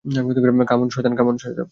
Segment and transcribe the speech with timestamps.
[0.69, 1.65] Come on- শয়তান!